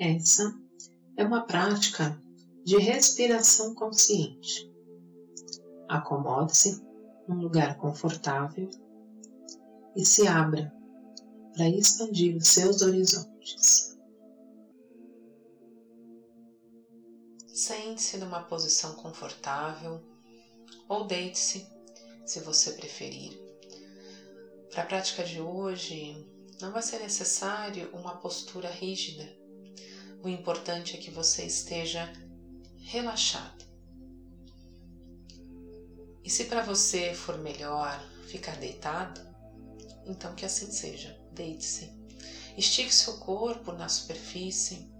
[0.00, 0.58] Essa
[1.14, 2.18] é uma prática
[2.64, 4.72] de respiração consciente.
[5.86, 6.82] Acomode-se
[7.28, 8.70] num lugar confortável
[9.94, 10.72] e se abra
[11.52, 13.94] para expandir os seus horizontes.
[17.46, 20.00] Sente-se numa posição confortável
[20.88, 21.66] ou deite-se,
[22.24, 23.38] se você preferir.
[24.70, 26.26] Para a prática de hoje,
[26.58, 29.39] não vai ser necessário uma postura rígida.
[30.22, 32.12] O importante é que você esteja
[32.76, 33.64] relaxado.
[36.22, 39.20] E se para você for melhor ficar deitado,
[40.04, 41.18] então que assim seja.
[41.32, 41.90] Deite-se.
[42.56, 44.90] Estique seu corpo na superfície.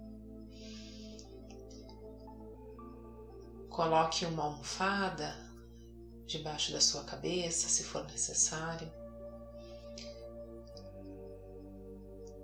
[3.69, 5.35] Coloque uma almofada
[6.25, 8.91] debaixo da sua cabeça, se for necessário.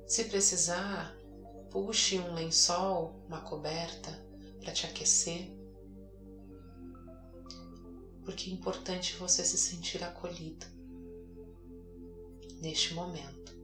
[0.05, 1.17] Se precisar,
[1.71, 4.11] puxe um lençol, uma coberta
[4.59, 5.51] para te aquecer.
[8.23, 10.65] Porque é importante você se sentir acolhido
[12.61, 13.55] neste momento.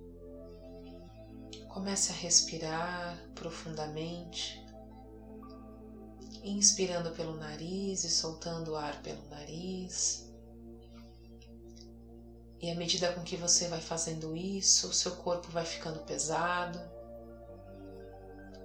[1.67, 4.63] Comece a respirar profundamente,
[6.43, 10.31] inspirando pelo nariz e soltando o ar pelo nariz.
[12.61, 16.79] E à medida com que você vai fazendo isso, o seu corpo vai ficando pesado,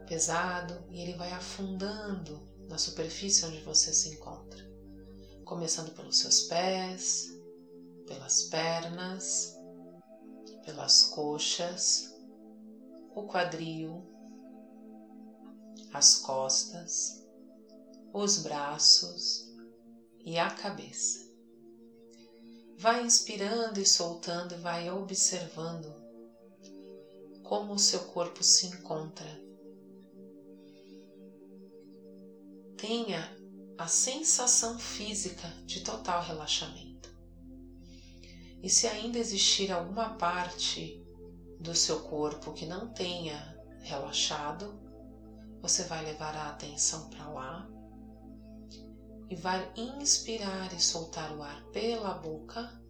[0.08, 4.66] pesado, e ele vai afundando na superfície onde você se encontra,
[5.44, 7.28] começando pelos seus pés,
[8.06, 9.54] pelas pernas,
[10.64, 12.14] pelas coxas,
[13.14, 14.02] o quadril,
[15.92, 17.22] as costas,
[18.12, 19.48] os braços
[20.24, 21.26] e a cabeça.
[22.78, 25.92] Vai inspirando e soltando e vai observando
[27.42, 29.47] como o seu corpo se encontra.
[32.78, 33.36] Tenha
[33.76, 37.10] a sensação física de total relaxamento.
[38.62, 41.04] E se ainda existir alguma parte
[41.60, 43.36] do seu corpo que não tenha
[43.80, 44.80] relaxado,
[45.60, 47.68] você vai levar a atenção para lá
[49.28, 52.80] e vai inspirar e soltar o ar pela boca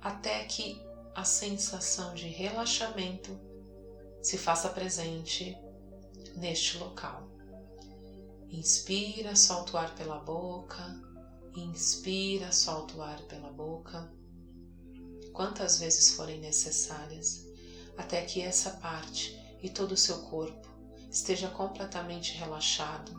[0.00, 3.40] até que a sensação de relaxamento
[4.20, 5.56] se faça presente
[6.36, 7.28] neste local.
[8.50, 10.82] Inspira, solta o ar pela boca,
[11.56, 14.12] inspira, solta o ar pela boca,
[15.32, 17.44] quantas vezes forem necessárias,
[17.96, 20.68] até que essa parte e todo o seu corpo
[21.10, 23.12] esteja completamente relaxado,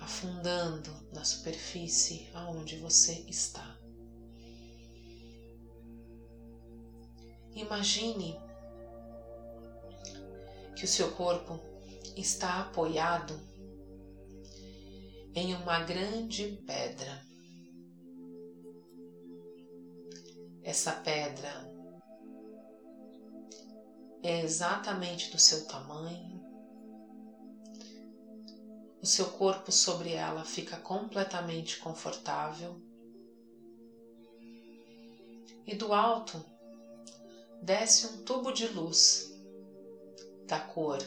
[0.00, 3.76] afundando na superfície aonde você está.
[7.54, 8.38] Imagine
[10.76, 11.58] que o seu corpo
[12.14, 13.40] está apoiado
[15.34, 17.24] em uma grande pedra.
[20.62, 21.50] Essa pedra
[24.22, 26.44] é exatamente do seu tamanho.
[29.00, 32.78] O seu corpo sobre ela fica completamente confortável.
[35.66, 36.44] E do alto
[37.62, 39.35] desce um tubo de luz
[40.46, 40.98] da cor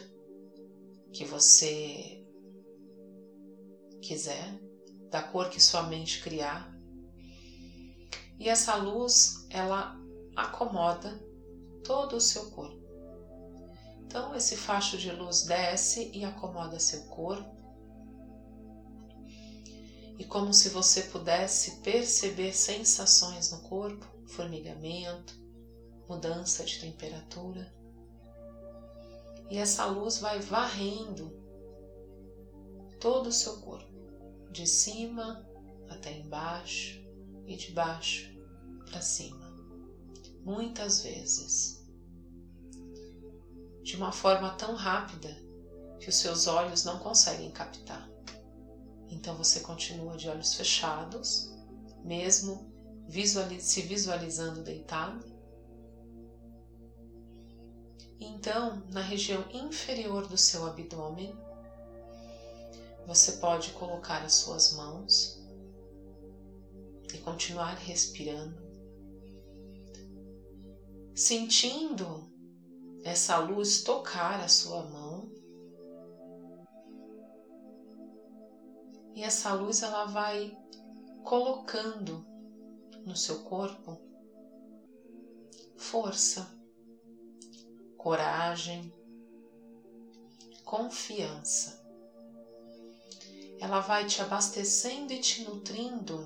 [1.12, 2.24] que você
[4.02, 4.60] quiser,
[5.10, 6.72] da cor que sua mente criar.
[8.38, 9.98] E essa luz, ela
[10.36, 11.20] acomoda
[11.84, 12.80] todo o seu corpo.
[14.00, 17.58] Então, esse facho de luz desce e acomoda seu corpo.
[20.18, 25.34] E como se você pudesse perceber sensações no corpo, formigamento,
[26.08, 27.79] mudança de temperatura.
[29.50, 31.30] E essa luz vai varrendo
[33.00, 33.90] todo o seu corpo,
[34.52, 35.46] de cima
[35.88, 37.04] até embaixo
[37.46, 38.30] e de baixo
[38.88, 39.50] para cima,
[40.44, 41.80] muitas vezes
[43.82, 45.36] de uma forma tão rápida
[45.98, 48.08] que os seus olhos não conseguem captar.
[49.08, 51.52] Então você continua de olhos fechados,
[52.04, 52.70] mesmo
[53.58, 55.29] se visualizando deitado.
[58.20, 61.34] Então, na região inferior do seu abdômen,
[63.06, 65.40] você pode colocar as suas mãos
[67.14, 68.60] e continuar respirando,
[71.14, 72.28] sentindo
[73.02, 75.26] essa luz tocar a sua mão.
[79.14, 80.54] E essa luz ela vai
[81.24, 82.22] colocando
[83.04, 83.98] no seu corpo
[85.76, 86.59] força,
[88.00, 88.90] coragem,
[90.64, 91.78] confiança.
[93.60, 96.18] Ela vai te abastecendo e te nutrindo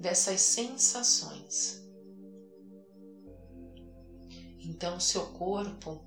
[0.00, 1.84] dessas sensações.
[4.58, 6.02] Então, seu corpo,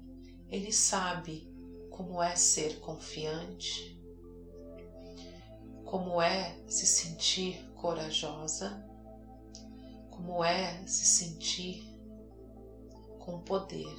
[0.50, 1.48] ele sabe
[1.92, 4.02] como é ser confiante,
[5.86, 8.84] como é se sentir corajosa,
[10.10, 11.93] como é se sentir
[13.24, 13.96] com poder.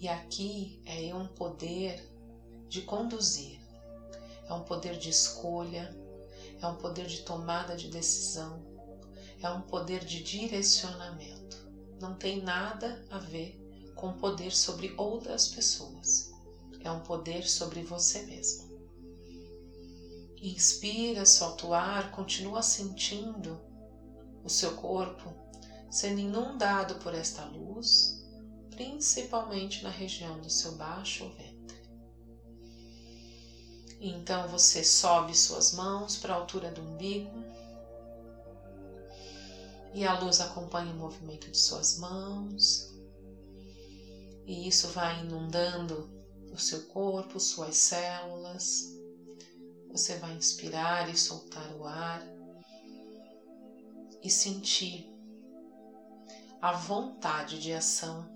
[0.00, 2.04] E aqui é um poder
[2.68, 3.60] de conduzir,
[4.48, 5.96] é um poder de escolha,
[6.60, 8.60] é um poder de tomada de decisão,
[9.40, 11.70] é um poder de direcionamento.
[12.00, 13.56] Não tem nada a ver
[13.94, 16.32] com poder sobre outras pessoas,
[16.80, 18.66] é um poder sobre você mesmo.
[20.42, 23.60] Inspira, solta o ar, continua sentindo
[24.42, 25.45] o seu corpo
[25.90, 28.22] sendo inundado por esta luz,
[28.70, 31.76] principalmente na região do seu baixo ventre.
[34.00, 37.44] Então você sobe suas mãos para a altura do umbigo
[39.94, 42.94] e a luz acompanha o movimento de suas mãos,
[44.44, 46.14] e isso vai inundando
[46.52, 48.94] o seu corpo, suas células.
[49.90, 52.22] Você vai inspirar e soltar o ar
[54.22, 55.15] e sentir
[56.66, 58.28] a vontade de ação,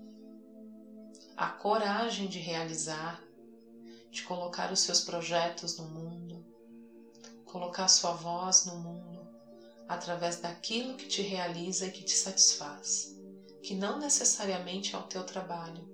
[1.35, 3.21] a coragem de realizar
[4.09, 6.41] de colocar os seus projetos no mundo,
[7.43, 9.27] colocar sua voz no mundo
[9.85, 13.13] através daquilo que te realiza e que te satisfaz,
[13.61, 15.85] que não necessariamente é o teu trabalho.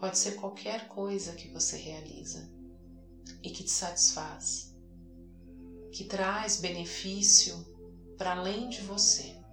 [0.00, 2.50] Pode ser qualquer coisa que você realiza
[3.42, 4.74] e que te satisfaz,
[5.92, 7.54] que traz benefício
[8.16, 9.43] para além de você.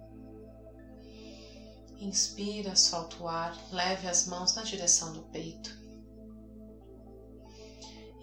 [2.02, 5.70] Inspira, solta o ar, leve as mãos na direção do peito.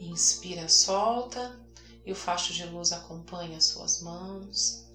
[0.01, 1.57] Inspira, solta
[2.05, 4.85] e o facho de luz acompanha as suas mãos.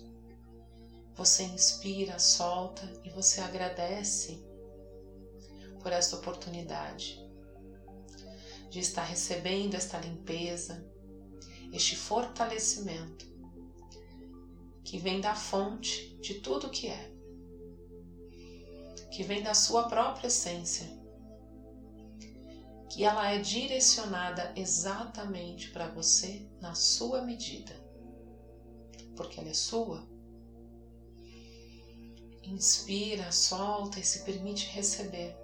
[1.14, 4.44] Você inspira, solta e você agradece
[5.81, 7.19] por esta oportunidade
[8.69, 10.86] de estar recebendo esta limpeza,
[11.72, 13.25] este fortalecimento
[14.84, 17.13] que vem da fonte de tudo que é,
[19.14, 20.84] que vem da sua própria essência
[22.90, 27.75] que ela é direcionada exatamente para você na sua medida,
[29.16, 30.05] porque ela é sua.
[32.43, 35.37] Inspira, solta e se permite receber.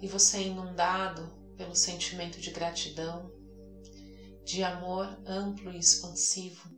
[0.00, 3.32] E você é inundado pelo sentimento de gratidão,
[4.44, 6.68] de amor amplo e expansivo,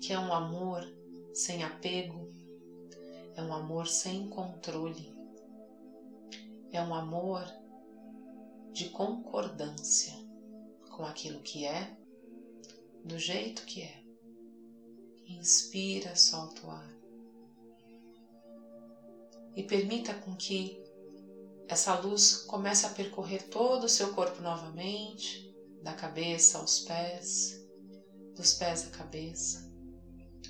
[0.00, 0.82] que é um amor
[1.36, 2.30] sem apego,
[3.34, 5.16] é um amor sem controle
[6.76, 7.42] é um amor
[8.72, 10.12] de concordância
[10.90, 11.90] com aquilo que é,
[13.04, 14.02] do jeito que é.
[15.26, 16.96] Inspira, solta o ar.
[19.54, 20.78] E permita com que
[21.66, 25.50] essa luz comece a percorrer todo o seu corpo novamente,
[25.82, 27.58] da cabeça aos pés,
[28.34, 29.75] dos pés à cabeça.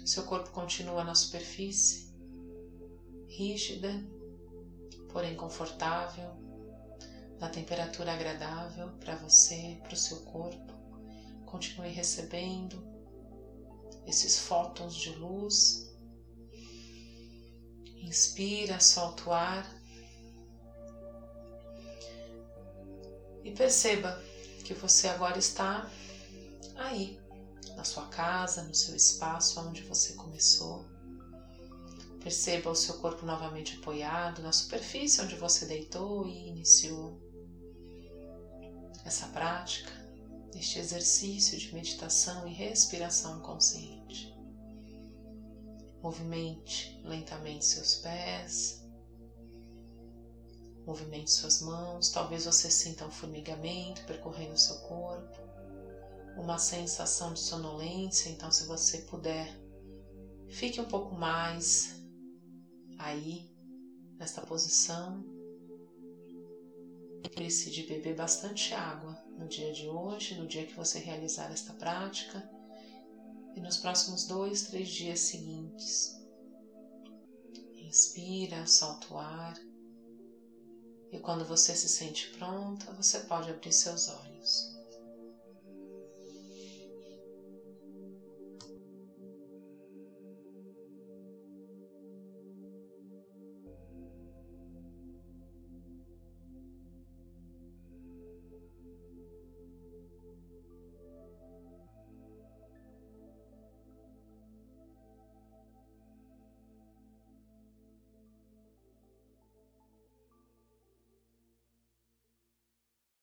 [0.05, 2.15] Seu corpo continua na superfície,
[3.29, 3.91] rígida
[5.17, 6.31] porém confortável,
[7.41, 10.75] na temperatura agradável para você, para o seu corpo.
[11.47, 12.87] Continue recebendo
[14.07, 15.91] esses fótons de luz.
[17.97, 19.83] Inspira, solta o ar.
[23.43, 24.23] E perceba
[24.67, 25.91] que você agora está
[26.75, 27.19] aí,
[27.75, 30.87] na sua casa, no seu espaço onde você começou.
[32.23, 37.21] Perceba o seu corpo novamente apoiado na superfície onde você deitou e iniciou
[39.05, 39.93] essa prática,
[40.55, 44.35] este exercício de meditação e respiração consciente.
[46.03, 48.85] Movimente lentamente seus pés,
[50.87, 52.11] movimente suas mãos.
[52.11, 55.46] Talvez você sinta um formigamento percorrendo seu corpo,
[56.37, 58.29] uma sensação de sonolência.
[58.31, 59.59] Então, se você puder,
[60.51, 62.03] fique um pouco mais
[62.99, 63.51] aí,
[64.19, 65.25] nesta posição.
[67.23, 71.73] Lembre-se de beber bastante água no dia de hoje, no dia que você realizar esta
[71.73, 72.49] prática
[73.55, 76.17] e nos próximos dois, três dias seguintes.
[77.75, 79.57] Inspira, solta o ar
[81.13, 84.76] e quando você se sente pronta, você pode abrir seus olhos.